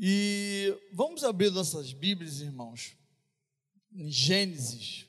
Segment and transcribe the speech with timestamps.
[0.00, 2.96] E vamos abrir nossas Bíblias, irmãos,
[3.92, 5.08] em Gênesis,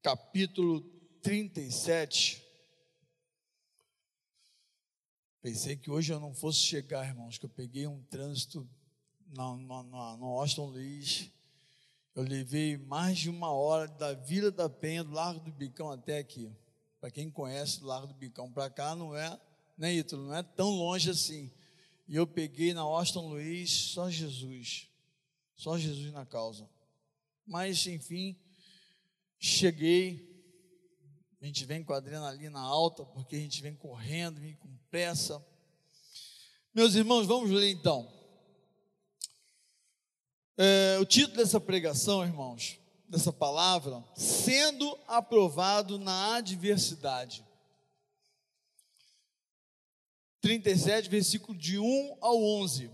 [0.00, 0.80] capítulo
[1.20, 2.40] 37.
[5.42, 8.64] Pensei que hoje eu não fosse chegar, irmãos, que eu peguei um trânsito
[9.26, 11.32] no, no, no, Austin Luiz.
[12.14, 16.18] Eu levei mais de uma hora da Vila da Penha, do Largo do Bicão até
[16.18, 16.48] aqui.
[17.00, 19.36] Para quem conhece o Largo do Bicão para cá, não é,
[19.76, 20.28] né, Ítalo?
[20.28, 21.50] Não é tão longe assim.
[22.10, 24.88] E eu peguei na Austin Luiz só Jesus.
[25.54, 26.68] Só Jesus na causa.
[27.46, 28.36] Mas, enfim,
[29.38, 30.28] cheguei.
[31.40, 35.40] A gente vem com a adrenalina alta, porque a gente vem correndo, vem com pressa.
[36.74, 38.12] Meus irmãos, vamos ler então.
[40.58, 47.46] É, o título dessa pregação, irmãos, dessa palavra, sendo aprovado na adversidade.
[50.40, 52.90] 37, versículo de 1 ao 11.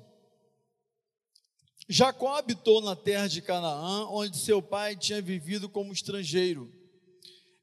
[1.88, 6.72] Jacó habitou na terra de Canaã, onde seu pai tinha vivido como estrangeiro.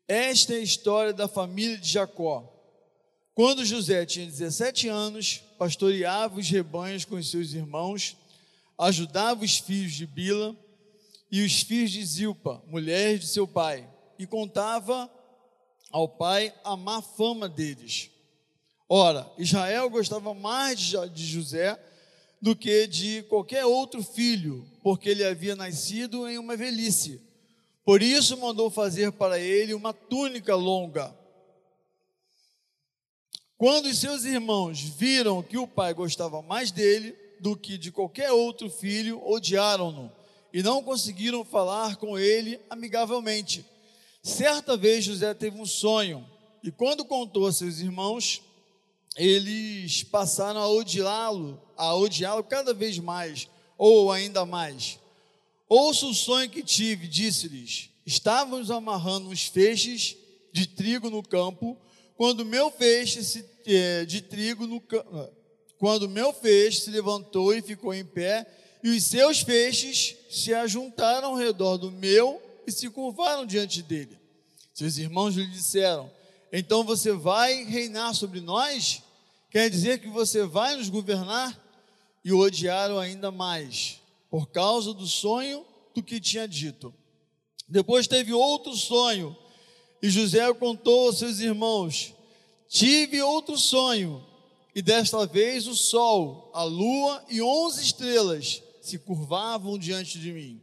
[0.08, 2.50] Esta é a história da família de Jacó.
[3.34, 8.16] Quando José tinha 17 anos, pastoreava os rebanhos com os seus irmãos
[8.78, 10.56] ajudava os filhos de Bila
[11.32, 15.10] e os filhos de Zilpa, mulheres de seu pai, e contava
[15.92, 18.10] ao pai a má fama deles.
[18.96, 21.80] Ora, Israel gostava mais de José
[22.40, 27.20] do que de qualquer outro filho, porque ele havia nascido em uma velhice.
[27.84, 31.12] Por isso mandou fazer para ele uma túnica longa.
[33.58, 38.32] Quando os seus irmãos viram que o pai gostava mais dele, do que de qualquer
[38.32, 40.12] outro filho, odiaram-no
[40.54, 43.66] e não conseguiram falar com ele amigavelmente.
[44.22, 46.24] Certa vez José teve um sonho
[46.64, 48.44] e quando contou a seus irmãos,
[49.16, 53.48] eles passaram a odiá-lo, a odiá-lo cada vez mais
[53.78, 55.00] ou ainda mais.
[55.68, 60.16] Ouça o sonho que tive, disse-lhes: Estávamos amarrando uns feixes
[60.52, 61.78] de trigo no campo,
[62.16, 65.44] quando meu feixe eh, de trigo no campo
[65.84, 68.48] quando meu feixe se levantou e ficou em pé,
[68.82, 74.18] e os seus feixes se ajuntaram ao redor do meu e se curvaram diante dele.
[74.74, 76.10] Seus irmãos lhe disseram:
[76.54, 79.03] Então você vai reinar sobre nós?
[79.54, 81.56] Quer dizer que você vai nos governar?
[82.26, 86.92] E o odiaram ainda mais, por causa do sonho do que tinha dito.
[87.70, 89.38] Depois teve outro sonho,
[90.02, 92.16] e José contou aos seus irmãos:
[92.68, 94.26] Tive outro sonho
[94.74, 100.60] e desta vez o sol, a lua e onze estrelas se curvavam diante de mim.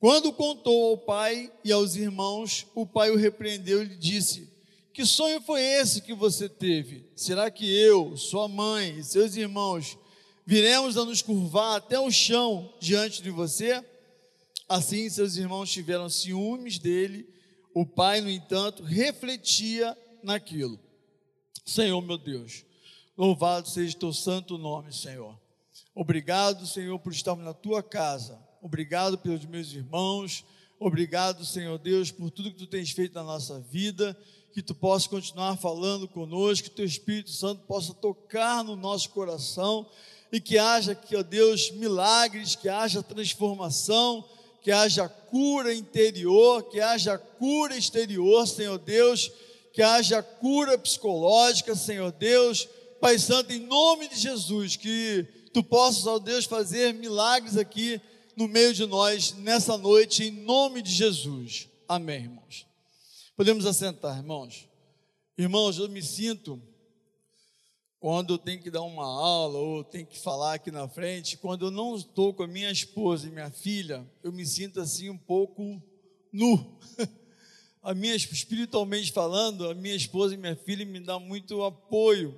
[0.00, 4.57] Quando contou ao pai e aos irmãos, o pai o repreendeu e lhe disse:
[4.98, 7.08] Que sonho foi esse que você teve?
[7.14, 9.96] Será que eu, sua mãe e seus irmãos
[10.44, 13.80] viremos a nos curvar até o chão diante de você?
[14.68, 17.32] Assim seus irmãos tiveram ciúmes dele.
[17.72, 20.80] O pai, no entanto, refletia naquilo.
[21.64, 22.64] Senhor meu Deus,
[23.16, 25.38] Louvado seja teu santo nome, Senhor.
[25.94, 28.36] Obrigado, Senhor, por estarmos na tua casa.
[28.60, 30.44] Obrigado pelos meus irmãos.
[30.80, 34.18] Obrigado, Senhor Deus, por tudo que tu tens feito na nossa vida.
[34.58, 39.86] Que tu possa continuar falando conosco, que teu Espírito Santo possa tocar no nosso coração
[40.32, 44.24] e que haja, que, ó Deus, milagres, que haja transformação,
[44.60, 49.30] que haja cura interior, que haja cura exterior, Senhor Deus,
[49.72, 52.68] que haja cura psicológica, Senhor Deus
[53.00, 58.00] Pai Santo, em nome de Jesus, que tu possas, ó Deus, fazer milagres aqui
[58.34, 61.68] no meio de nós nessa noite, em nome de Jesus.
[61.88, 62.67] Amém, irmãos.
[63.38, 64.68] Podemos assentar, irmãos.
[65.38, 66.60] Irmãos, eu me sinto,
[68.00, 71.66] quando eu tenho que dar uma aula ou tenho que falar aqui na frente, quando
[71.66, 75.16] eu não estou com a minha esposa e minha filha, eu me sinto assim um
[75.16, 75.80] pouco
[76.32, 76.80] nu.
[77.80, 82.36] A minha, espiritualmente falando, a minha esposa e minha filha me dão muito apoio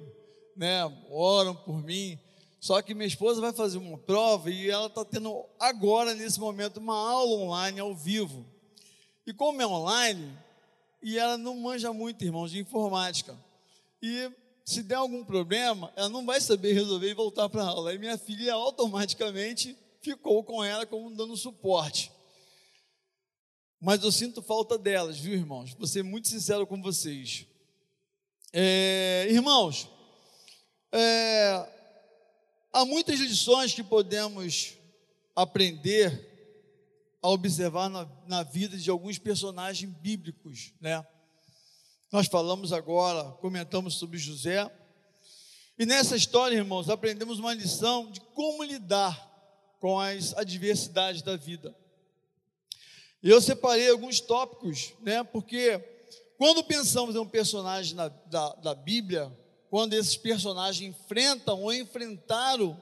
[0.55, 2.19] né, oram por mim.
[2.61, 6.77] Só que minha esposa vai fazer uma prova e ela está tendo agora, nesse momento,
[6.77, 8.45] uma aula online ao vivo.
[9.27, 10.39] E como é online,
[11.03, 13.37] e ela não manja muito, irmãos, de informática.
[14.03, 14.31] E
[14.65, 17.95] se der algum problema, ela não vai saber resolver e voltar para a aula.
[17.95, 22.13] E minha filha automaticamente ficou com ela como dando suporte.
[23.81, 25.73] Mas eu sinto falta delas, viu, irmãos?
[25.75, 27.47] Vou ser muito sincero com vocês.
[28.53, 29.89] É, irmãos,
[30.93, 31.67] é,
[32.73, 34.75] há muitas lições que podemos
[35.35, 36.30] aprender
[37.23, 41.05] a observar na, na, vida de alguns personagens bíblicos, né?
[42.11, 44.71] Nós falamos agora, comentamos sobre José,
[45.79, 49.29] E nessa história, irmãos, aprendemos uma lição de como lidar
[49.81, 51.75] com as adversidades da vida.
[53.23, 55.23] Eu separei alguns tópicos, né?
[55.23, 55.79] Porque
[56.37, 59.31] quando pensamos em um personagem na, da, da Bíblia,
[59.69, 62.81] quando esses personagens enfrentam ou enfrentaram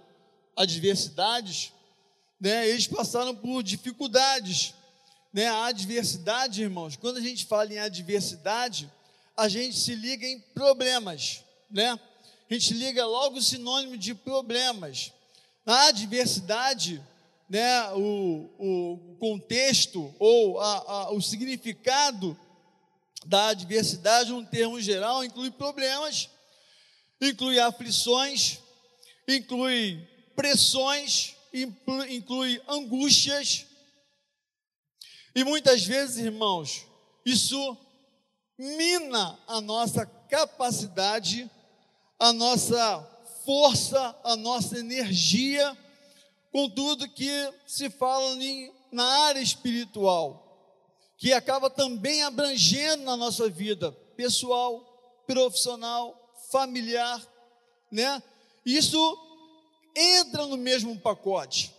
[0.57, 1.73] adversidades,
[2.41, 2.69] né?
[2.69, 4.75] Eles passaram por dificuldades,
[5.33, 5.47] né?
[5.47, 6.97] A adversidade, irmãos.
[6.97, 8.91] Quando a gente fala em adversidade,
[9.37, 11.99] a gente se liga em problemas, né?
[12.51, 15.13] A gente liga logo o sinônimo de problemas.
[15.67, 17.03] Na adversidade,
[17.49, 22.39] né, o, o contexto ou a, a, o significado
[23.27, 26.31] da adversidade, um termo geral, inclui problemas,
[27.21, 28.61] inclui aflições,
[29.27, 30.01] inclui
[30.35, 33.67] pressões, inclui, angústias.
[35.35, 36.87] E muitas vezes, irmãos,
[37.25, 37.77] isso
[38.59, 41.51] mina a nossa capacidade,
[42.19, 43.01] a nossa
[43.45, 45.77] força, a nossa energia
[46.51, 50.45] com tudo que se fala em, na área espiritual,
[51.17, 57.23] que acaba também abrangendo na nossa vida pessoal, profissional, familiar,
[57.91, 58.23] né?
[58.65, 59.28] Isso
[59.99, 61.75] entra no mesmo pacote.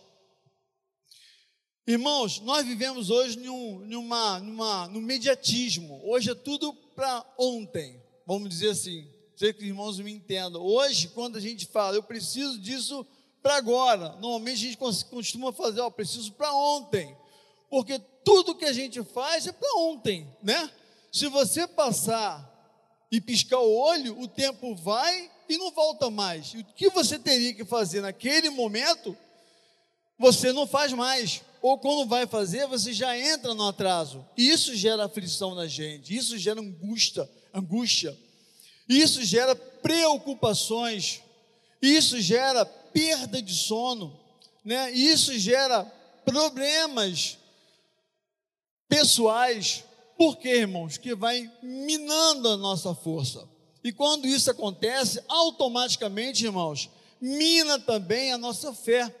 [1.86, 6.00] Irmãos, nós vivemos hoje num, numa, numa, no mediatismo.
[6.04, 9.08] Hoje é tudo para ontem, vamos dizer assim.
[9.34, 10.62] Sei que os irmãos me entendam.
[10.62, 13.06] Hoje, quando a gente fala, eu preciso disso
[13.42, 14.10] para agora.
[14.16, 17.16] Normalmente a gente costuma fazer, ó, preciso para ontem.
[17.70, 20.70] Porque tudo que a gente faz é para ontem, né?
[21.10, 22.48] Se você passar
[23.10, 26.54] e piscar o olho, o tempo vai e não volta mais.
[26.54, 29.16] O que você teria que fazer naquele momento,
[30.16, 31.42] você não faz mais.
[31.60, 34.24] Ou quando vai fazer, você já entra no atraso.
[34.36, 38.16] Isso gera aflição na gente, isso gera angústia, angústia.
[38.88, 41.20] Isso gera preocupações,
[41.82, 44.18] isso gera perda de sono,
[44.64, 44.90] né?
[44.92, 45.84] Isso gera
[46.24, 47.38] problemas
[48.88, 49.84] pessoais.
[50.16, 50.96] Por quê, irmãos?
[50.96, 53.48] Que vai minando a nossa força.
[53.82, 56.90] E quando isso acontece, automaticamente, irmãos,
[57.20, 59.14] mina também a nossa fé,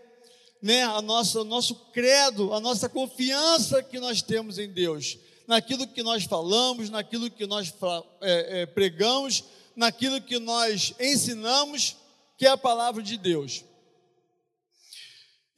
[0.62, 0.82] né?
[0.84, 6.02] A nossa, o nosso credo, a nossa confiança que nós temos em Deus, naquilo que
[6.02, 7.72] nós falamos, naquilo que nós
[8.20, 11.96] é, é, pregamos, naquilo que nós ensinamos,
[12.36, 13.64] que é a palavra de Deus.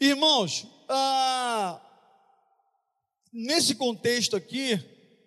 [0.00, 1.80] Irmãos, ah,
[3.32, 4.80] nesse contexto aqui,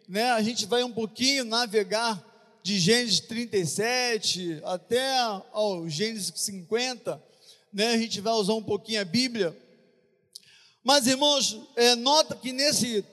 [0.07, 2.34] né, a gente vai um pouquinho navegar
[2.65, 5.15] de Gênesis 37 até
[5.53, 7.21] ao Gênesis 50,
[7.71, 9.55] né, a gente vai usar um pouquinho a Bíblia.
[10.83, 13.05] Mas, irmãos, é, nota que nesse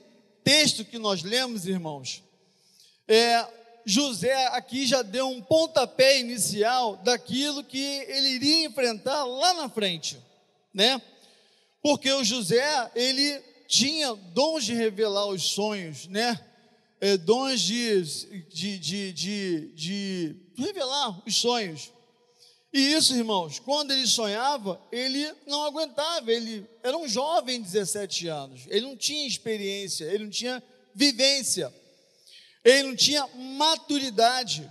[0.42, 2.22] texto que nós lemos, irmãos,
[3.06, 3.46] é,
[3.84, 10.16] José aqui já deu um pontapé inicial daquilo que ele iria enfrentar lá na frente,
[10.72, 10.98] né?
[11.82, 13.38] Porque o José, ele
[13.68, 16.40] tinha dons de revelar os sonhos, né?
[17.04, 18.00] É, dons de,
[18.48, 21.90] de, de, de, de revelar os sonhos.
[22.72, 28.28] E isso, irmãos, quando ele sonhava, ele não aguentava, ele era um jovem de 17
[28.28, 30.62] anos, ele não tinha experiência, ele não tinha
[30.94, 31.74] vivência,
[32.64, 33.26] ele não tinha
[33.58, 34.70] maturidade.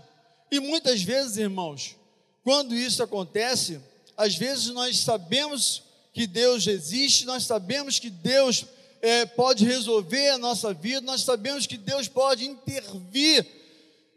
[0.49, 1.97] E muitas vezes, irmãos,
[2.45, 3.81] quando isso acontece,
[4.15, 8.65] às vezes nós sabemos que Deus existe, nós sabemos que Deus
[9.01, 13.45] é, pode resolver a nossa vida, nós sabemos que Deus pode intervir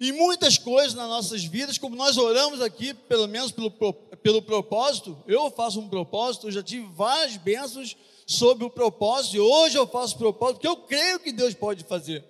[0.01, 5.17] em muitas coisas nas nossas vidas, como nós oramos aqui, pelo menos pelo, pelo propósito.
[5.27, 9.87] Eu faço um propósito, eu já tive várias bênçãos sobre o propósito, e hoje eu
[9.87, 12.25] faço propósito, porque eu creio que Deus pode fazer,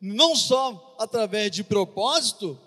[0.00, 2.58] não só através de propósito,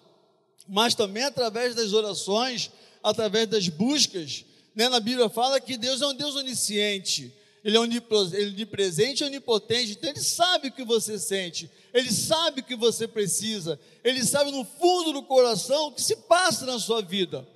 [0.68, 2.72] mas também através das orações,
[3.04, 7.80] através das buscas, né, na Bíblia fala que Deus é um Deus onisciente, Ele é
[7.80, 13.08] onipresente e onipotente, então Ele sabe o que você sente, Ele sabe o que você
[13.08, 17.48] precisa, Ele sabe no fundo do coração o que se passa na sua vida.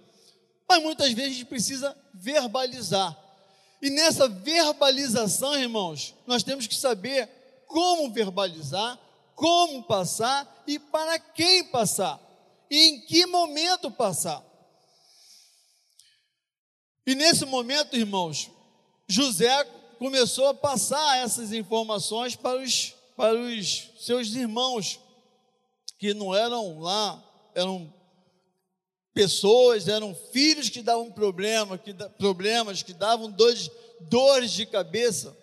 [0.67, 3.17] Mas muitas vezes a gente precisa verbalizar.
[3.81, 7.29] E nessa verbalização, irmãos, nós temos que saber
[7.67, 8.99] como verbalizar,
[9.35, 12.19] como passar e para quem passar,
[12.69, 14.43] e em que momento passar.
[17.05, 18.49] E nesse momento, irmãos,
[19.07, 19.49] José
[20.03, 24.99] começou a passar essas informações para os, para os seus irmãos,
[25.97, 27.23] que não eram lá,
[27.55, 27.89] eram
[29.13, 35.33] pessoas, eram filhos que davam problema, que, problemas, que davam dores, dores de cabeça.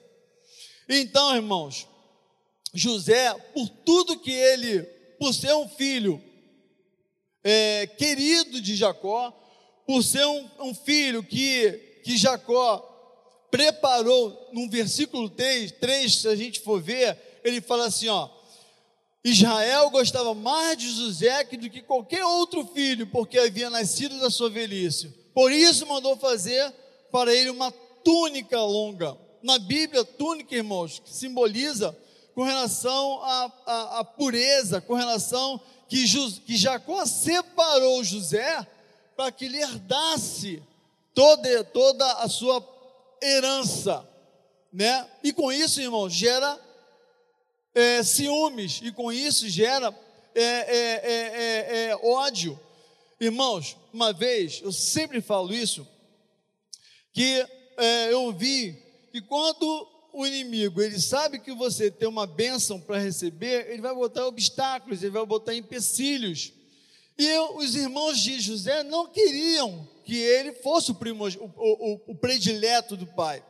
[0.86, 1.86] Então, irmãos,
[2.74, 4.82] José, por tudo que ele,
[5.18, 6.22] por ser um filho
[7.42, 9.30] é, querido de Jacó,
[9.86, 12.89] por ser um, um filho que, que Jacó
[13.50, 18.28] preparou, no versículo 3, 3, se a gente for ver, ele fala assim: ó,
[19.24, 24.48] Israel gostava mais de José do que qualquer outro filho, porque havia nascido da sua
[24.48, 25.08] velhice.
[25.34, 26.72] Por isso mandou fazer
[27.10, 27.70] para ele uma
[28.02, 29.16] túnica longa.
[29.42, 31.96] Na Bíblia, túnica, irmãos, que simboliza
[32.34, 36.04] com relação à, à, à pureza, com relação que,
[36.46, 38.66] que Jacó separou José
[39.16, 40.62] para que ele herdasse
[41.14, 42.60] toda, toda a sua
[43.22, 44.08] herança,
[44.72, 45.08] né?
[45.22, 46.58] E com isso, irmão, gera
[47.74, 49.94] é, ciúmes, e com isso gera
[50.34, 52.58] é, é, é, é, ódio.
[53.20, 55.86] Irmãos, uma vez, eu sempre falo isso,
[57.12, 57.46] que
[58.10, 58.72] eu vi
[59.10, 63.94] que quando o inimigo, ele sabe que você tem uma bênção para receber, ele vai
[63.94, 66.52] botar obstáculos, ele vai botar empecilhos.
[67.20, 72.96] E os irmãos de José não queriam que ele fosse o, o, o, o predileto
[72.96, 73.44] do pai.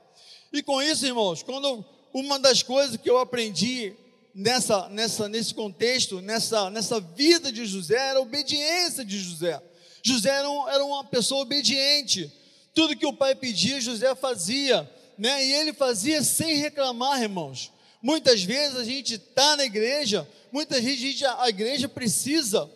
[0.52, 3.94] E com isso, irmãos, quando uma das coisas que eu aprendi
[4.34, 9.62] nessa, nessa, nesse contexto, nessa, nessa vida de José, era a obediência de José.
[10.02, 12.32] José era, um, era uma pessoa obediente.
[12.74, 14.88] Tudo que o pai pedia, José fazia
[15.20, 15.44] né?
[15.44, 17.70] E ele fazia sem reclamar, irmãos.
[18.00, 22.70] Muitas vezes a gente está na igreja, muitas vezes a, gente, a igreja precisa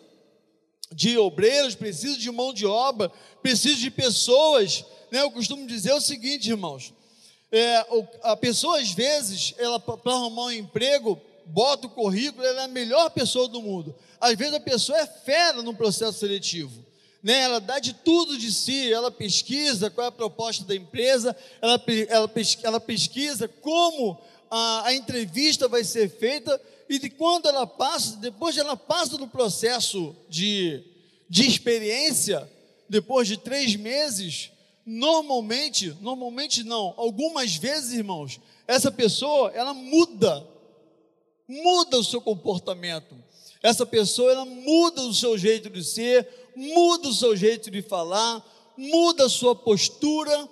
[0.91, 3.11] de obreiros, precisa de mão de obra,
[3.41, 4.85] precisa de pessoas.
[5.11, 5.21] Né?
[5.21, 6.93] Eu costumo dizer o seguinte, irmãos:
[7.51, 7.85] é,
[8.23, 12.69] a pessoa às vezes, ela para arrumar um emprego, bota o currículo, ela é a
[12.69, 13.95] melhor pessoa do mundo.
[14.19, 16.85] Às vezes a pessoa é fera no processo seletivo
[17.25, 21.35] né, ela dá de tudo de si, ela pesquisa qual é a proposta da empresa,
[21.59, 21.81] ela,
[22.63, 24.15] ela pesquisa como
[24.47, 29.27] a, a, entrevista vai ser feita, e de quando ela passa, depois ela passa no
[29.27, 30.83] processo de,
[31.29, 32.49] de experiência,
[32.87, 34.51] depois de três meses,
[34.85, 40.47] normalmente, normalmente não, algumas vezes, irmãos, essa pessoa, ela muda,
[41.47, 43.15] muda o seu comportamento,
[43.63, 48.45] essa pessoa, ela muda o seu jeito de ser, muda o seu jeito de falar,
[48.77, 50.47] muda a sua postura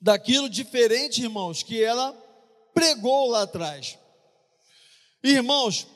[0.00, 2.12] daquilo diferente, irmãos, que ela
[2.72, 3.98] pregou lá atrás.
[5.22, 5.86] Irmãos,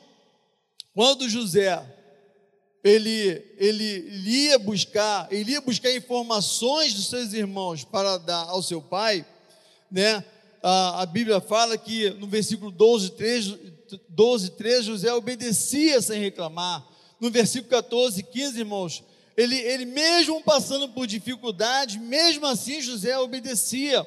[0.94, 1.82] quando José
[2.82, 8.82] ele, ele ia buscar, ele ia buscar informações dos seus irmãos para dar ao seu
[8.82, 9.24] pai,
[9.90, 10.24] né?
[10.62, 13.54] A, a Bíblia fala que no versículo 12, 3,
[14.08, 16.86] 12, 3, José obedecia sem reclamar
[17.24, 19.04] no versículo 14, 15, irmãos,
[19.36, 24.06] ele, ele mesmo passando por dificuldades, mesmo assim José obedecia.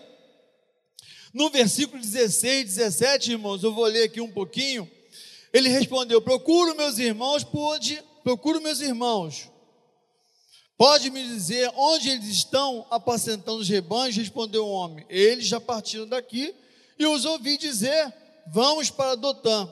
[1.34, 4.90] No versículo 16, 17, irmãos, eu vou ler aqui um pouquinho.
[5.54, 9.50] Ele respondeu: Procuro meus irmãos, pode, procuro meus irmãos.
[10.78, 14.16] Pode me dizer onde eles estão apacentando os rebanhos?
[14.16, 15.06] Respondeu o homem.
[15.10, 16.54] Eles já partiram daqui
[17.00, 18.14] e os ouvi dizer:
[18.48, 19.68] Vamos para Dotã.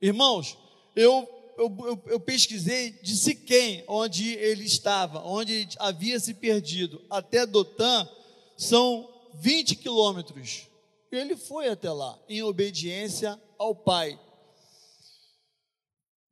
[0.00, 0.56] Irmãos,
[0.94, 7.46] eu eu, eu, eu pesquisei de Siquém, onde ele estava, onde havia se perdido, até
[7.46, 8.08] Dotã,
[8.56, 10.68] são 20 quilômetros.
[11.10, 14.18] Ele foi até lá, em obediência ao Pai.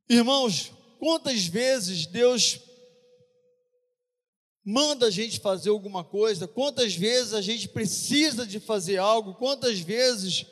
[0.08, 2.60] Irmãos, quantas vezes Deus
[4.64, 9.80] manda a gente fazer alguma coisa, quantas vezes a gente precisa de fazer algo, quantas
[9.80, 10.46] vezes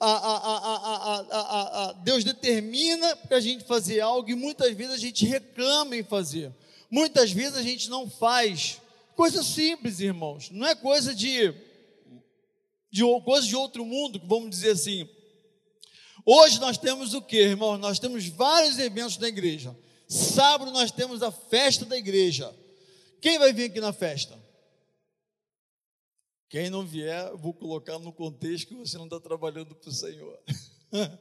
[0.00, 5.24] a, a, a, Deus determina para a gente fazer algo e muitas vezes a gente
[5.24, 6.52] reclama em fazer.
[6.90, 8.80] Muitas vezes a gente não faz.
[9.14, 10.50] Coisa simples, irmãos.
[10.50, 11.54] Não é coisa de,
[12.90, 15.08] de coisa de outro mundo, vamos dizer assim.
[16.24, 17.78] Hoje nós temos o que, irmãos?
[17.78, 19.76] Nós temos vários eventos na igreja.
[20.08, 22.54] Sábado nós temos a festa da igreja.
[23.20, 24.38] Quem vai vir aqui na festa?
[26.48, 30.38] Quem não vier, vou colocar no contexto que você não está trabalhando para o Senhor.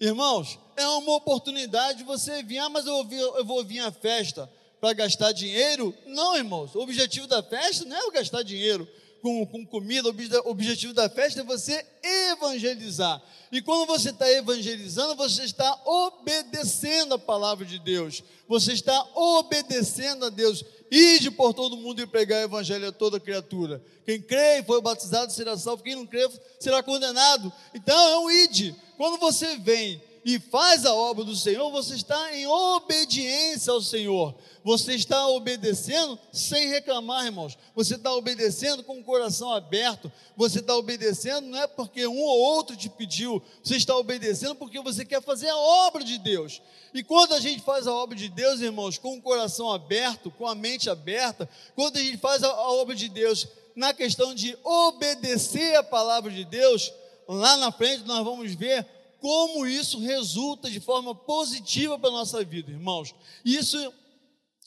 [0.00, 3.92] Irmãos, é uma oportunidade de você vir, ah, mas eu vou, eu vou vir à
[3.92, 5.94] festa para gastar dinheiro.
[6.06, 8.88] Não, irmãos, o objetivo da festa não é gastar dinheiro
[9.26, 11.84] com, com comida, o objetivo da festa é você
[12.30, 13.20] evangelizar.
[13.50, 20.26] E quando você está evangelizando, você está obedecendo a palavra de Deus, você está obedecendo
[20.26, 20.64] a Deus.
[20.88, 23.82] Ide por todo mundo e pregar o evangelho a toda criatura.
[24.04, 26.30] Quem crê e foi batizado será salvo, quem não crê
[26.60, 27.52] será condenado.
[27.74, 28.76] Então é um ide.
[28.96, 34.34] Quando você vem e faz a obra do Senhor, você está em obediência ao Senhor.
[34.64, 37.56] Você está obedecendo sem reclamar, irmãos.
[37.76, 40.10] Você está obedecendo com o coração aberto.
[40.36, 43.40] Você está obedecendo não é porque um ou outro te pediu.
[43.62, 46.60] Você está obedecendo porque você quer fazer a obra de Deus.
[46.92, 50.48] E quando a gente faz a obra de Deus, irmãos, com o coração aberto, com
[50.48, 54.58] a mente aberta, quando a gente faz a, a obra de Deus na questão de
[54.64, 56.92] obedecer a palavra de Deus,
[57.28, 58.95] lá na frente nós vamos ver
[59.26, 63.12] como isso resulta de forma positiva para a nossa vida, irmãos.
[63.44, 63.92] Isso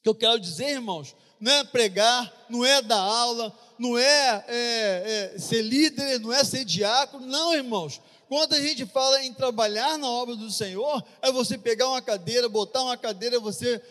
[0.03, 5.31] que eu quero dizer, irmãos, não é pregar, não é dar aula, não é, é,
[5.33, 8.01] é ser líder, não é ser diácono, não, irmãos.
[8.27, 12.49] Quando a gente fala em trabalhar na obra do Senhor, é você pegar uma cadeira,
[12.49, 13.81] botar uma cadeira, você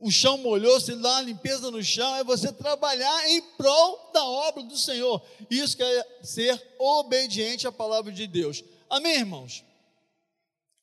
[0.00, 4.24] o chão molhou, se dá uma limpeza no chão, é você trabalhar em prol da
[4.24, 5.22] obra do Senhor.
[5.48, 8.64] Isso que é ser obediente à palavra de Deus.
[8.90, 9.64] Amém, irmãos?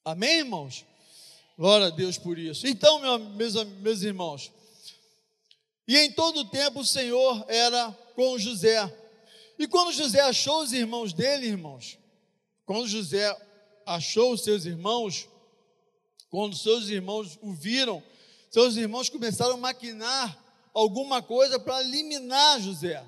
[0.04, 0.86] Amém, irmãos?
[1.58, 2.68] Glória a Deus por isso.
[2.68, 3.00] Então,
[3.36, 4.52] meus, meus irmãos,
[5.88, 8.94] e em todo o tempo o Senhor era com José.
[9.58, 11.98] E quando José achou os irmãos dele, irmãos,
[12.66, 13.36] quando José
[13.86, 15.28] achou os seus irmãos,
[16.30, 18.04] quando seus irmãos o viram,
[18.50, 20.38] seus irmãos começaram a maquinar
[20.74, 23.04] alguma coisa para eliminar José.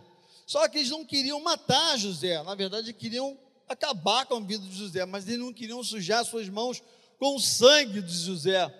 [0.46, 3.38] Só que eles não queriam matar José, na verdade queriam
[3.68, 6.82] acabar com a vida de José, mas eles não queriam sujar suas mãos
[7.20, 8.74] com o sangue de José.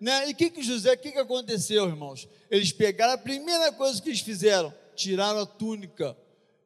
[0.00, 0.28] Né?
[0.28, 2.26] E o que, que José, o que, que aconteceu, irmãos?
[2.50, 6.16] Eles pegaram a primeira coisa que eles fizeram, tiraram a túnica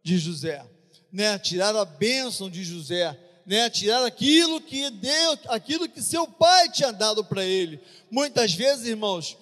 [0.03, 0.65] de José,
[1.13, 1.39] né?
[1.39, 3.69] tiraram a bênção de José, né?
[3.69, 7.81] tiraram aquilo que Deus, aquilo que seu pai tinha dado para ele.
[8.11, 9.37] Muitas vezes, irmãos,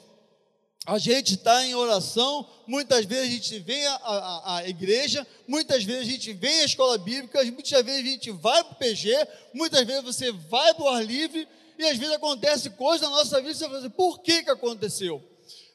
[0.87, 6.11] a gente está em oração, muitas vezes a gente vem à, igreja, muitas vezes a
[6.11, 10.03] gente vem à escola bíblica, muitas vezes a gente vai para o PG, muitas vezes
[10.03, 11.49] você vai para o ar livre,
[11.79, 15.23] e às vezes acontece coisas na nossa vida você fala assim, por que que aconteceu?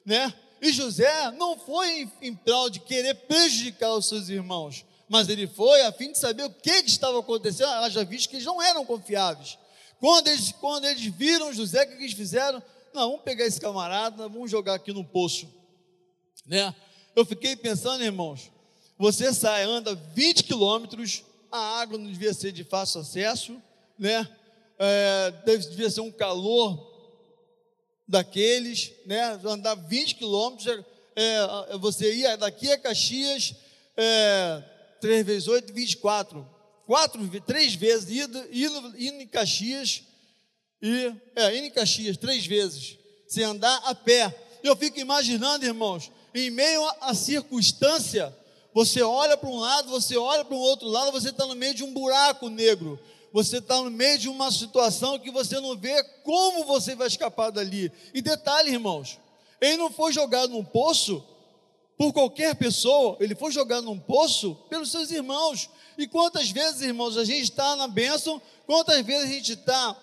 [0.05, 0.31] Né?
[0.61, 5.47] E José não foi em, em prol de querer prejudicar os seus irmãos, mas ele
[5.47, 8.61] foi a fim de saber o que, que estava acontecendo, já visto que eles não
[8.61, 9.57] eram confiáveis.
[9.99, 12.61] Quando eles, quando eles viram José, o que eles fizeram?
[12.93, 15.47] Não, vamos pegar esse camarada, vamos jogar aqui no poço.
[16.45, 16.73] Né?
[17.15, 18.51] Eu fiquei pensando, irmãos,
[18.97, 23.61] você sai, anda 20 quilômetros, a água não devia ser de fácil acesso,
[23.97, 24.27] né?
[24.79, 25.33] é,
[25.69, 26.87] devia ser um calor
[28.07, 29.39] daqueles, né?
[29.43, 30.83] Andar 20 quilômetros,
[31.15, 33.53] é, você ia daqui a Caxias,
[33.97, 34.63] é,
[35.01, 36.59] 3 vezes 8, 24.
[36.87, 40.01] Quatro, três vezes, indo, indo, indo em Caxias,
[40.81, 44.33] e, é, em Caxias, três vezes, sem andar a pé.
[44.63, 48.35] Eu fico imaginando, irmãos, em meio à circunstância,
[48.73, 51.73] você olha para um lado, você olha para o outro lado, você está no meio
[51.73, 52.99] de um buraco negro
[53.31, 57.51] você está no meio de uma situação que você não vê como você vai escapar
[57.51, 57.91] dali.
[58.13, 59.19] E detalhe, irmãos,
[59.61, 61.23] ele não foi jogado num poço
[61.97, 65.69] por qualquer pessoa, ele foi jogado num poço pelos seus irmãos.
[65.97, 69.97] E quantas vezes, irmãos, a gente está na bênção, quantas vezes a gente está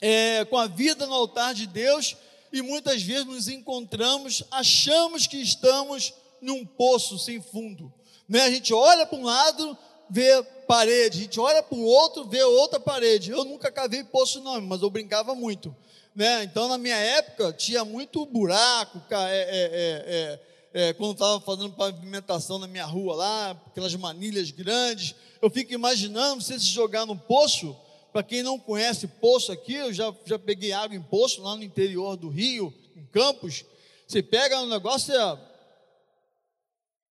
[0.00, 2.16] é, com a vida no altar de Deus
[2.52, 7.92] e muitas vezes nos encontramos, achamos que estamos num poço sem fundo.
[8.28, 8.42] Né?
[8.42, 9.76] A gente olha para um lado,
[10.08, 13.30] vê parede, a gente olha para o outro, vê outra parede.
[13.30, 15.74] Eu nunca cavei poço não, mas eu brincava muito.
[16.14, 16.42] Né?
[16.44, 20.40] Então, na minha época, tinha muito buraco, é, é,
[20.74, 25.14] é, quando estava fazendo pavimentação na minha rua lá, aquelas manilhas grandes.
[25.40, 27.76] Eu fico imaginando você se jogar no poço.
[28.12, 31.62] Para quem não conhece poço aqui, eu já, já peguei água em poço lá no
[31.62, 33.64] interior do Rio, em Campos.
[34.06, 35.18] Você pega um negócio, é,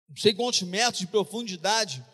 [0.08, 2.04] não sei quantos metros de profundidade.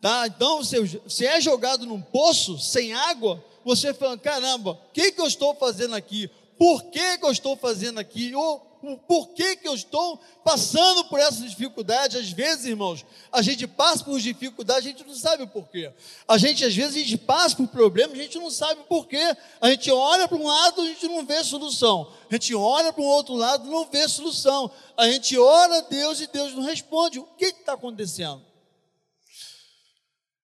[0.00, 0.26] Tá?
[0.26, 5.20] Então, você, você é jogado num poço sem água, você fala: caramba, o que, que
[5.20, 6.30] eu estou fazendo aqui?
[6.58, 8.34] Por que, que eu estou fazendo aqui?
[8.34, 8.69] Ou
[9.06, 12.16] por que, que eu estou passando por essa dificuldade?
[12.16, 15.92] Às vezes, irmãos, a gente passa por dificuldade, a gente não sabe o porquê.
[16.26, 19.36] A gente, às vezes, a gente passa por problemas, a gente não sabe o porquê.
[19.60, 22.10] A gente olha para um lado, a gente não vê solução.
[22.30, 24.70] A gente olha para o outro lado, não vê solução.
[24.96, 27.18] A gente ora a Deus e Deus não responde.
[27.18, 28.42] O que está acontecendo?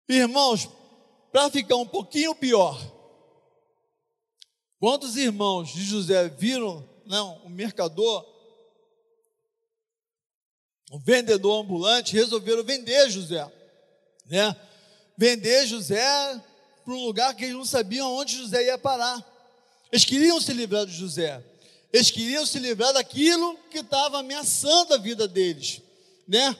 [0.09, 0.69] Irmãos,
[1.31, 2.81] para ficar um pouquinho pior,
[4.79, 8.25] quantos irmãos de José viram, não, o mercador,
[10.91, 13.51] o vendedor ambulante, resolveram vender José,
[14.27, 14.55] né?
[15.17, 16.03] Vender José
[16.85, 19.25] para um lugar que eles não sabiam onde José ia parar.
[19.91, 21.43] Eles queriam se livrar de José.
[21.93, 25.81] Eles queriam se livrar daquilo que estava ameaçando a vida deles,
[26.27, 26.57] né?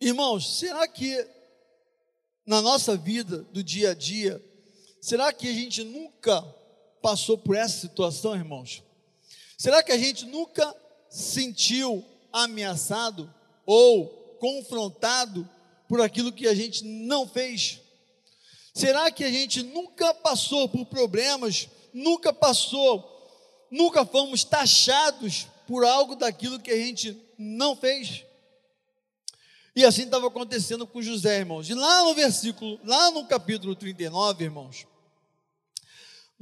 [0.00, 1.26] Irmãos, será que
[2.44, 4.42] na nossa vida do dia a dia,
[5.00, 6.42] será que a gente nunca
[7.02, 8.82] passou por essa situação, irmãos?
[9.58, 10.74] Será que a gente nunca
[11.10, 13.32] sentiu ameaçado
[13.66, 14.06] ou
[14.40, 15.48] confrontado
[15.88, 17.80] por aquilo que a gente não fez?
[18.72, 23.28] Será que a gente nunca passou por problemas, nunca passou,
[23.70, 28.24] nunca fomos taxados por algo daquilo que a gente não fez?
[29.74, 31.68] E assim estava acontecendo com José, irmãos.
[31.68, 34.86] E lá no versículo, lá no capítulo 39, irmãos,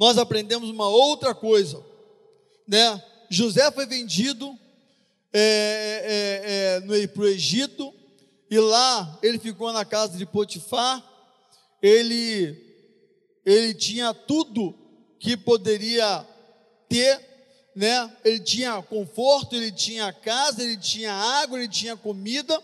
[0.00, 1.84] nós aprendemos uma outra coisa,
[2.66, 3.04] né?
[3.28, 4.58] José foi vendido
[5.30, 7.92] é, é, é, para o Egito,
[8.50, 11.04] e lá ele ficou na casa de Potifar,
[11.82, 12.56] ele,
[13.44, 14.74] ele tinha tudo
[15.18, 16.26] que poderia
[16.88, 17.20] ter,
[17.76, 18.10] né?
[18.24, 22.58] ele tinha conforto, ele tinha casa, ele tinha água, ele tinha comida,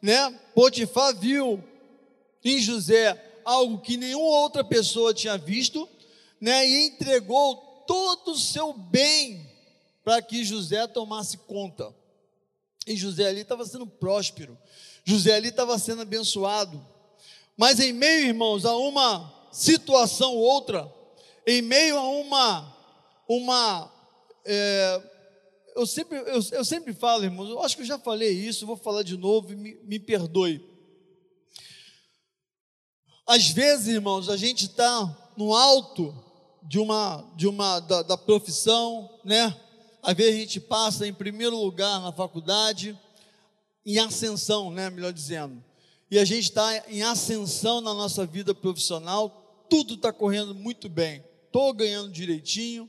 [0.00, 0.40] né?
[0.54, 1.62] Potifar viu
[2.42, 5.86] em José algo que nenhuma outra pessoa tinha visto,
[6.42, 6.68] né?
[6.68, 7.54] E entregou
[7.86, 9.48] todo o seu bem
[10.02, 11.94] para que José tomasse conta.
[12.84, 14.58] E José ali estava sendo próspero,
[15.04, 16.84] José ali estava sendo abençoado.
[17.56, 20.92] Mas em meio, irmãos, a uma situação ou outra,
[21.46, 22.76] em meio a uma,
[23.28, 23.92] uma
[24.44, 25.02] é,
[25.76, 28.76] eu sempre, eu, eu, sempre falo, irmãos, eu acho que eu já falei isso, vou
[28.76, 30.60] falar de novo, me, me perdoe.
[33.24, 36.31] Às vezes, irmãos, a gente está no alto
[36.62, 39.54] de uma, de uma da, da profissão, né?
[40.02, 42.98] Às vezes a gente passa em primeiro lugar na faculdade,
[43.84, 44.90] em ascensão, né?
[44.90, 45.62] Melhor dizendo.
[46.10, 51.24] E a gente está em ascensão na nossa vida profissional, tudo está correndo muito bem,
[51.46, 52.88] estou ganhando direitinho,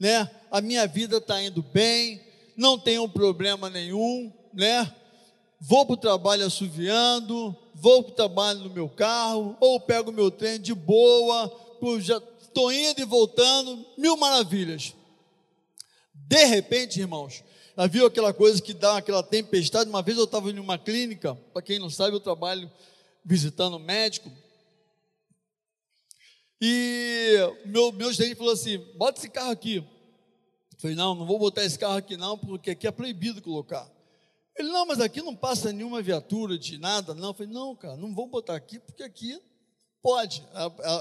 [0.00, 0.30] né?
[0.50, 2.20] A minha vida está indo bem,
[2.56, 4.92] não tenho problema nenhum, né?
[5.60, 10.30] Vou para o trabalho assoviando, vou para o trabalho no meu carro, ou pego meu
[10.30, 11.52] trem de boa,
[12.00, 12.20] já
[12.52, 14.94] estou indo e voltando, mil maravilhas.
[16.14, 17.42] De repente, irmãos,
[17.76, 19.88] já viu aquela coisa que dá aquela tempestade?
[19.88, 22.70] Uma vez eu estava em uma clínica, para quem não sabe, eu trabalho
[23.24, 24.30] visitando médico,
[26.64, 27.34] e
[27.66, 29.78] meu, meu gerente falou assim: bota esse carro aqui.
[29.78, 33.90] Eu falei: não, não vou botar esse carro aqui não, porque aqui é proibido colocar.
[34.56, 37.28] Ele: não, mas aqui não passa nenhuma viatura de nada, não.
[37.28, 39.42] Eu falei: não, cara, não vou botar aqui, porque aqui
[40.02, 40.44] pode.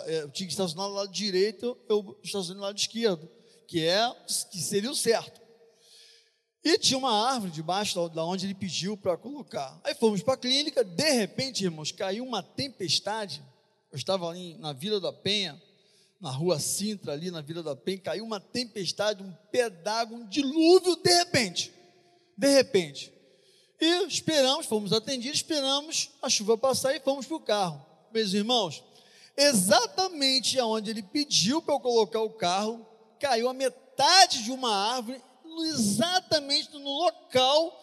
[0.06, 3.30] Eu tinha que estacionar do lado direito, eu estacionei do lado esquerdo,
[3.68, 4.10] que, é,
[4.52, 5.42] que seria o certo.
[6.64, 9.82] E tinha uma árvore debaixo da onde ele pediu para colocar.
[9.84, 13.44] Aí fomos para a clínica, de repente, irmãos, caiu uma tempestade
[13.92, 15.62] eu estava ali na Vila da Penha,
[16.20, 20.28] na rua Sintra, ali na Vila da Penha, caiu uma tempestade, um pé d'água, um
[20.28, 21.74] dilúvio, de repente.
[22.38, 23.12] De repente.
[23.80, 27.86] E esperamos, fomos atendidos, esperamos a chuva passar e fomos para o carro.
[28.14, 28.82] Meus irmãos,
[29.38, 32.86] exatamente aonde ele pediu para eu colocar o carro,
[33.20, 35.22] caiu a metade de uma árvore,
[35.70, 37.78] exatamente no local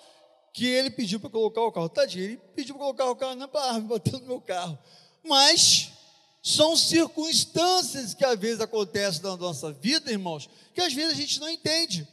[0.53, 1.89] que ele pediu para colocar o carro.
[1.89, 4.41] Tadinho, ele pediu para colocar o carro, não é para a árvore batendo no meu
[4.41, 4.79] carro.
[5.23, 5.91] Mas
[6.43, 11.41] são circunstâncias que às vezes acontecem na nossa vida, irmãos, que às vezes a gente
[11.41, 12.09] não entende.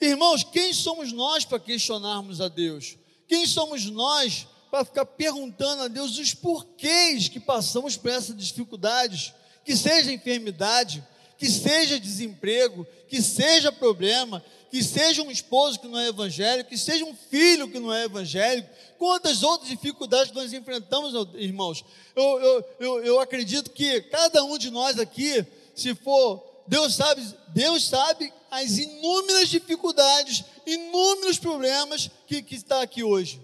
[0.00, 2.96] Irmãos, quem somos nós para questionarmos a Deus?
[3.26, 9.32] Quem somos nós para ficar perguntando a Deus os porquês que passamos por essas dificuldades?
[9.64, 11.04] Que seja enfermidade,
[11.36, 16.76] que seja desemprego, que seja problema, que seja um esposo que não é evangélico, que
[16.76, 21.84] seja um filho que não é evangélico, quantas outras dificuldades nós enfrentamos, irmãos.
[22.14, 27.22] Eu, eu, eu, eu acredito que cada um de nós aqui, se for, Deus sabe,
[27.48, 33.40] Deus sabe as inúmeras dificuldades, inúmeros problemas que, que está aqui hoje.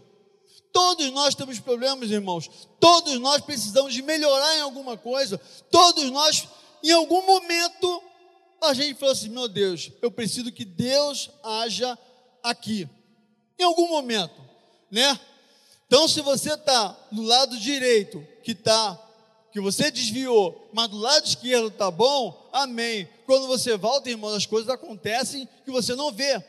[0.74, 2.50] Todos nós temos problemas, irmãos.
[2.80, 5.40] Todos nós precisamos de melhorar em alguma coisa.
[5.70, 6.48] Todos nós,
[6.82, 8.02] em algum momento,
[8.60, 11.96] a gente falou assim: meu Deus, eu preciso que Deus haja
[12.42, 12.88] aqui.
[13.56, 14.34] Em algum momento,
[14.90, 15.18] né?
[15.86, 19.00] Então, se você está no lado direito, que está,
[19.52, 23.08] que você desviou, mas do lado esquerdo está bom, amém.
[23.26, 26.42] Quando você volta, irmão, as coisas acontecem que você não vê.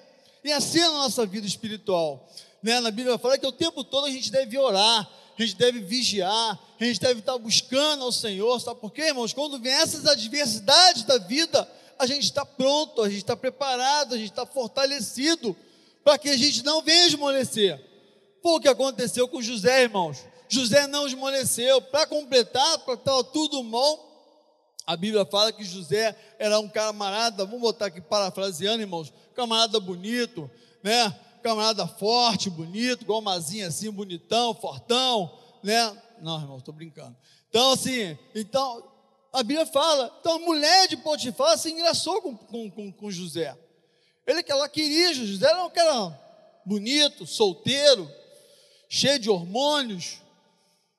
[0.44, 2.28] E assim é nossa vida espiritual.
[2.66, 2.80] Né?
[2.80, 6.60] Na Bíblia fala que o tempo todo a gente deve orar, a gente deve vigiar,
[6.80, 8.60] a gente deve estar buscando ao Senhor.
[8.60, 9.34] Sabe por quê, irmãos?
[9.34, 14.18] Quando vem essas adversidades da vida, a gente está pronto, a gente está preparado, a
[14.18, 15.56] gente está fortalecido
[16.04, 17.80] para que a gente não venha esmorecer.
[18.42, 20.26] Foi o que aconteceu com José, irmãos.
[20.50, 21.80] José não esmoreceu.
[21.84, 24.34] Para completar, para estar tudo bom,
[24.88, 30.50] a Bíblia fala que José era um camarada, vamos botar aqui parafraseando, irmãos, camarada bonito,
[30.82, 31.14] né?
[31.46, 35.32] Camarada forte, bonito, igual Mazinha assim, bonitão, fortão,
[35.62, 35.96] né?
[36.20, 37.16] Não, irmão, estou brincando.
[37.48, 38.84] Então, assim, então,
[39.32, 43.56] a Bíblia fala, então a mulher de Potifar se engraçou com, com, com, com José.
[44.26, 46.20] Ele que ela queria, José era um cara
[46.66, 48.12] bonito, solteiro,
[48.90, 50.22] cheio de hormônios,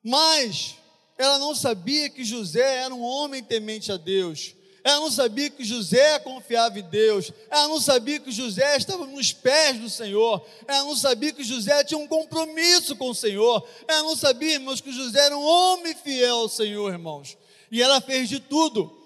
[0.01, 0.77] mas
[1.19, 4.55] ela não sabia que José era um homem temente a Deus.
[4.87, 7.33] Ela não sabia que José confiava em Deus.
[7.51, 10.47] Ela não sabia que José estava nos pés do Senhor.
[10.65, 13.69] Ela não sabia que José tinha um compromisso com o Senhor.
[13.89, 17.37] Ela não sabia, irmãos, que José era um homem fiel ao Senhor, irmãos.
[17.69, 18.97] E ela fez de tudo.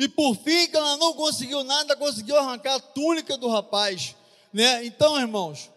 [0.00, 4.16] E por fim, que ela não conseguiu nada, conseguiu arrancar a túnica do rapaz.
[4.52, 4.84] Né?
[4.84, 5.70] Então, irmãos,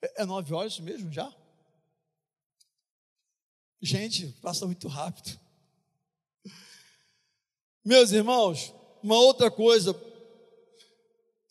[0.00, 1.28] é, é nove horas mesmo já?
[3.82, 5.44] Gente, passa muito rápido.
[7.86, 9.94] Meus irmãos, uma outra coisa,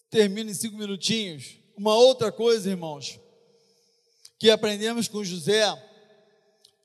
[0.10, 1.56] termino em cinco minutinhos.
[1.78, 3.18] Uma outra coisa, irmãos,
[4.38, 5.64] que aprendemos com José,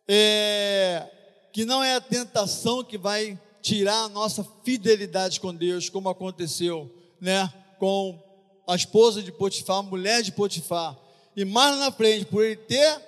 [0.06, 1.04] é
[1.52, 6.88] que não é a tentação que vai tirar a nossa fidelidade com Deus, como aconteceu,
[7.20, 8.22] né, com
[8.68, 10.96] a esposa de Potifar, a mulher de Potifar.
[11.34, 13.02] E mais na frente, por ele ter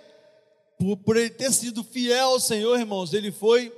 [0.77, 3.73] por, por ele ter sido fiel ao Senhor, irmãos, ele foi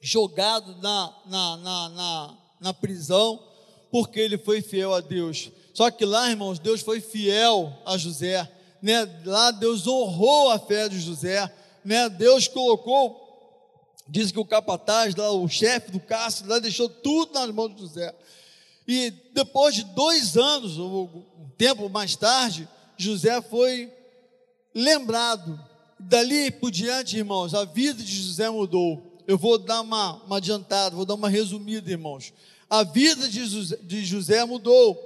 [0.00, 3.42] jogado na, na, na, na, na prisão,
[3.90, 5.50] porque ele foi fiel a Deus.
[5.74, 8.50] Só que lá, irmãos, Deus foi fiel a José,
[8.82, 9.08] né?
[9.24, 11.52] Lá Deus honrou a fé de José,
[11.84, 12.08] né?
[12.08, 17.50] Deus colocou, diz que o capataz, lá, o chefe do cárcere, lá deixou tudo nas
[17.50, 18.14] mãos de José.
[18.86, 21.22] E depois de dois anos, um
[21.56, 23.92] tempo mais tarde, José foi
[24.74, 25.58] lembrado.
[25.98, 29.09] Dali por diante, irmãos, a vida de José mudou.
[29.30, 32.32] Eu vou dar uma, uma adiantada, vou dar uma resumida, irmãos.
[32.68, 34.98] A vida de José, de José mudou.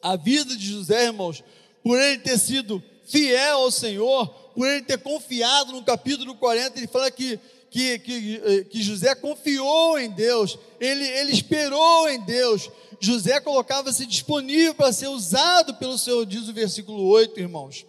[0.00, 1.44] A vida de José, irmãos,
[1.82, 6.86] por ele ter sido fiel ao Senhor, por ele ter confiado no capítulo 40, ele
[6.86, 7.38] fala que,
[7.70, 12.70] que, que, eh, que José confiou em Deus, ele, ele esperou em Deus.
[12.98, 17.84] José colocava-se disponível para ser usado pelo Senhor, diz o versículo 8, irmãos.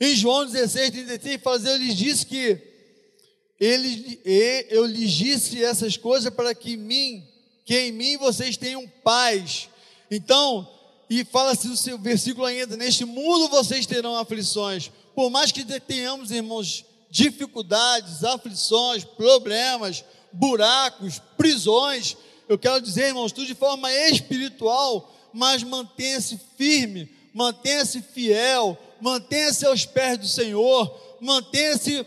[0.00, 2.69] Em João 16, 36, fala, eu lhes disse que
[3.60, 4.18] ele,
[4.70, 7.28] eu lhes disse essas coisas para que em mim,
[7.66, 9.68] que em mim vocês tenham paz.
[10.10, 10.66] Então,
[11.10, 14.90] e fala-se no seu versículo ainda: neste mundo vocês terão aflições.
[15.14, 22.16] Por mais que tenhamos, irmãos, dificuldades, aflições, problemas, buracos, prisões,
[22.48, 29.84] eu quero dizer, irmãos, tudo de forma espiritual, mas mantenha-se firme, mantenha-se fiel, mantenha-se aos
[29.84, 32.06] pés do Senhor, mantenha-se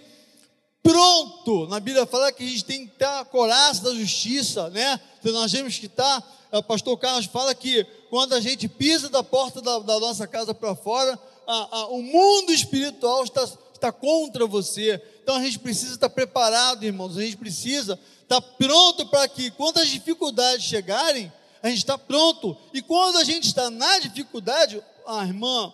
[0.84, 1.66] pronto.
[1.68, 5.00] Na Bíblia fala que a gente tem que estar a coraça da justiça, né?
[5.20, 6.22] Então nós temos que estar.
[6.52, 10.54] O pastor Carlos fala que quando a gente pisa da porta da, da nossa casa
[10.54, 11.18] para fora,
[11.48, 13.44] a, a, o mundo espiritual está,
[13.74, 15.02] está contra você.
[15.24, 17.18] Então a gente precisa estar preparado, irmãos.
[17.18, 21.32] A gente precisa estar pronto para que quando as dificuldades chegarem,
[21.64, 22.58] a gente está pronto.
[22.74, 25.74] E quando a gente está na dificuldade, a irmã,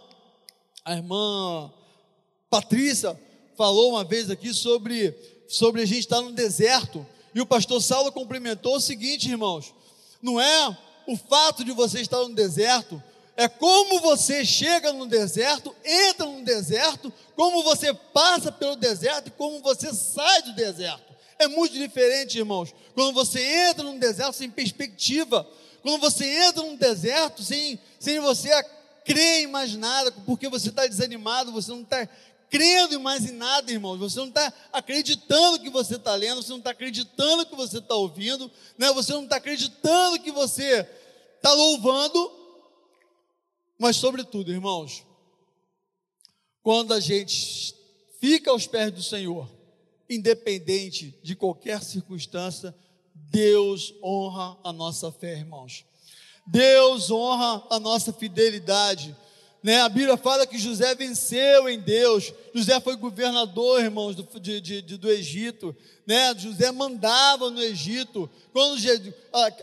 [0.85, 1.71] a irmã
[2.49, 3.19] Patrícia
[3.59, 5.13] falou uma vez aqui sobre,
[5.45, 7.05] sobre a gente estar no deserto.
[7.35, 9.75] E o pastor Saulo complementou o seguinte, irmãos:
[10.21, 13.03] não é o fato de você estar no deserto,
[13.35, 19.31] é como você chega no deserto, entra no deserto, como você passa pelo deserto e
[19.31, 21.13] como você sai do deserto.
[21.37, 22.73] É muito diferente, irmãos.
[22.95, 25.45] Quando você entra num deserto sem perspectiva,
[25.81, 28.49] quando você entra num deserto sem, sem você
[29.09, 32.07] crer em mais nada, porque você está desanimado, você não está
[32.49, 33.97] crendo mais em nada, irmãos.
[33.97, 37.95] Você não está acreditando que você está lendo, você não está acreditando que você está
[37.95, 38.91] ouvindo, né?
[38.91, 40.87] você não está acreditando que você
[41.35, 42.31] está louvando.
[43.77, 45.05] Mas, sobretudo, irmãos,
[46.61, 47.73] quando a gente
[48.19, 49.49] fica aos pés do Senhor,
[50.09, 52.75] independente de qualquer circunstância,
[53.13, 55.85] Deus honra a nossa fé, irmãos.
[56.45, 59.15] Deus honra a nossa fidelidade.
[59.61, 59.81] Né?
[59.81, 62.33] A Bíblia fala que José venceu em Deus.
[62.55, 65.75] José foi governador, irmãos, do, de, de, do Egito.
[66.07, 66.33] Né?
[66.37, 68.29] José mandava no Egito.
[68.53, 68.79] Quando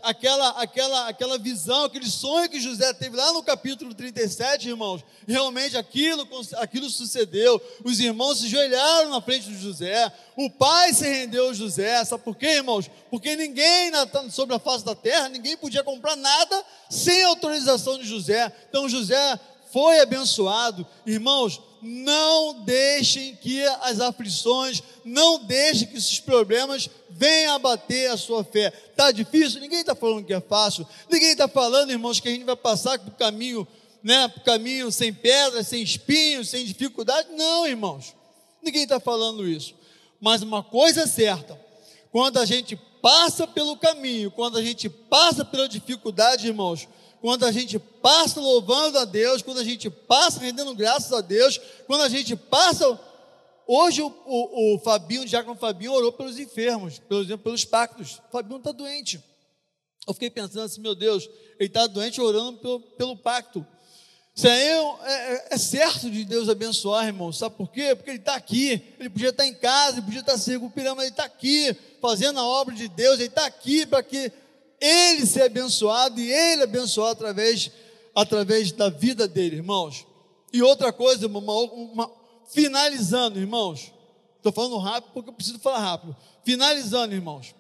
[0.02, 5.78] aquela, aquela, aquela visão, aquele sonho que José teve lá no capítulo 37, irmãos, realmente
[5.78, 7.60] aquilo, aquilo sucedeu.
[7.82, 10.12] Os irmãos se joelharam na frente de José.
[10.36, 12.04] O pai se rendeu a José.
[12.04, 12.90] Sabe por quê, irmãos?
[13.10, 13.90] Porque ninguém
[14.30, 18.52] sobre a face da terra, ninguém podia comprar nada sem autorização de José.
[18.68, 19.40] Então José
[19.76, 20.86] foi abençoado.
[21.04, 28.42] Irmãos, não deixem que as aflições, não deixem que esses problemas venham abater a sua
[28.42, 28.72] fé.
[28.90, 29.60] Está difícil?
[29.60, 30.88] Ninguém está falando que é fácil.
[31.10, 33.68] Ninguém está falando, irmãos, que a gente vai passar por caminho,
[34.02, 37.28] né, por caminho sem pedras, sem espinhos, sem dificuldade.
[37.32, 38.14] Não, irmãos.
[38.62, 39.74] Ninguém está falando isso.
[40.18, 41.60] Mas uma coisa é certa:
[42.10, 46.88] quando a gente passa pelo caminho, quando a gente passa pela dificuldade, irmãos,
[47.20, 51.60] quando a gente passa louvando a Deus, quando a gente passa rendendo graças a Deus,
[51.86, 52.98] quando a gente passa.
[53.68, 58.20] Hoje o, o, o Fabinho, o Diácono Fabinho, orou pelos enfermos, pelos, pelos pactos.
[58.28, 59.20] O Fabinho está doente.
[60.06, 63.66] Eu fiquei pensando assim, meu Deus, ele está doente orando pelo, pelo pacto.
[64.36, 67.32] Isso aí é, é, é, certo de Deus abençoar, irmão.
[67.32, 67.94] Sabe por quê?
[67.94, 68.94] Porque ele está aqui.
[69.00, 72.38] Ele podia estar em casa, ele podia estar se recuperando, mas ele está aqui, fazendo
[72.38, 73.14] a obra de Deus.
[73.14, 74.30] Ele está aqui para que
[74.80, 77.70] ele seja abençoado e ele abençoar através,
[78.14, 80.06] através da vida dele, irmãos.
[80.52, 82.10] E outra coisa, uma, uma,
[82.52, 83.92] finalizando, irmãos.
[84.36, 86.16] Estou falando rápido porque eu preciso falar rápido.
[86.44, 87.54] Finalizando, irmãos.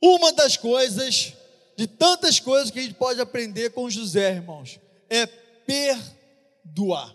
[0.00, 1.34] Uma das coisas,
[1.76, 4.80] de tantas coisas que a gente pode aprender com José, irmãos
[5.12, 5.26] é
[5.66, 7.14] perdoar.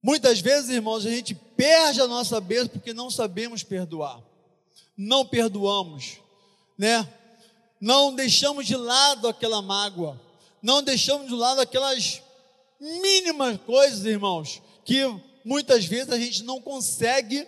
[0.00, 4.22] Muitas vezes, irmãos, a gente perde a nossa bênção porque não sabemos perdoar.
[4.96, 6.20] Não perdoamos,
[6.78, 7.06] né?
[7.80, 10.20] Não deixamos de lado aquela mágoa.
[10.62, 12.22] Não deixamos de lado aquelas
[12.80, 15.02] mínimas coisas, irmãos, que
[15.44, 17.46] muitas vezes a gente não consegue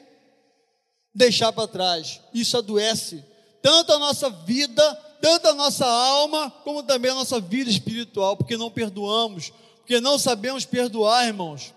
[1.14, 2.20] deixar para trás.
[2.32, 3.24] Isso adoece
[3.60, 8.56] tanto a nossa vida tanto a nossa alma, como também a nossa vida espiritual, porque
[8.56, 11.74] não perdoamos, porque não sabemos perdoar, irmãos.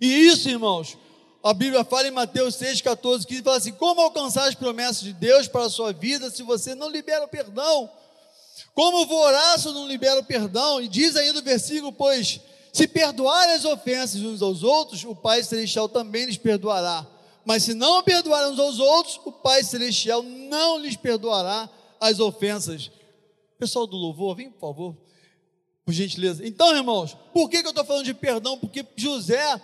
[0.00, 0.98] E isso, irmãos,
[1.48, 5.46] a Bíblia fala em Mateus 6,14, que fala assim: como alcançar as promessas de Deus
[5.46, 7.88] para a sua vida se você não libera o perdão?
[8.74, 9.06] Como
[9.56, 10.80] se eu não libero o perdão?
[10.80, 12.40] E diz ainda o versículo: pois
[12.72, 17.06] se perdoar as ofensas uns aos outros, o Pai Celestial também lhes perdoará.
[17.44, 22.90] Mas se não perdoarem uns aos outros, o Pai Celestial não lhes perdoará as ofensas.
[23.56, 24.96] Pessoal do louvor, vem por favor,
[25.84, 26.44] por gentileza.
[26.44, 28.58] Então, irmãos, por que, que eu estou falando de perdão?
[28.58, 29.62] Porque José,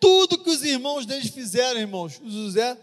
[0.00, 2.76] tudo que os irmãos deles fizeram, irmãos, José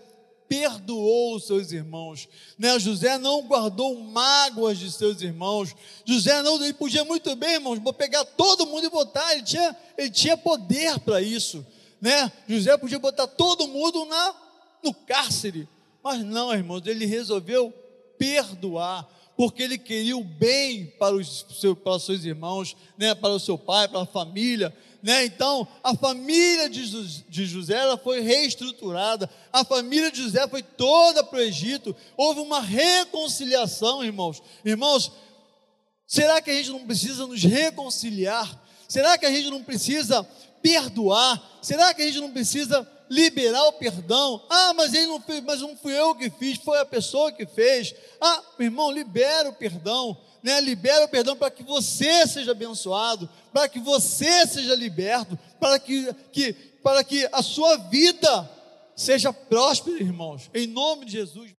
[0.48, 2.78] perdoou os seus irmãos, né?
[2.80, 5.76] José não guardou mágoas de seus irmãos.
[6.06, 9.34] José não, ele podia muito bem, irmãos, pegar todo mundo e botar.
[9.34, 11.66] Ele tinha, ele tinha poder para isso,
[12.00, 12.32] né?
[12.48, 14.36] José podia botar todo mundo na
[14.84, 15.68] no cárcere,
[16.04, 17.74] mas não, irmãos, ele resolveu
[18.20, 23.40] perdoar, porque ele queria o bem para os, seu, para seus irmãos, né, para o
[23.40, 24.74] seu pai, para a família.
[25.06, 25.24] Né?
[25.26, 31.38] Então, a família de, José ela foi reestruturada, a família de José foi toda para
[31.38, 34.42] o Egito, houve uma reconciliação, irmãos.
[34.66, 35.12] Irmãos,
[36.08, 38.60] será que a gente não precisa nos reconciliar?
[38.88, 40.24] Será que a gente não precisa
[40.60, 41.60] perdoar?
[41.62, 44.42] Será que a gente não precisa liberar o perdão.
[44.50, 47.46] Ah, mas ele não fez, mas não fui eu que fiz, foi a pessoa que
[47.46, 47.94] fez.
[48.20, 50.62] Ah, irmão, libera o perdão, né?
[50.62, 56.14] Libera o perdão para que você seja abençoado, para que você seja liberto, para que,
[56.32, 56.54] que,
[56.84, 58.48] para que a sua vida
[58.96, 60.52] seja próspera, irmãos.
[60.54, 61.52] Em nome de Jesus.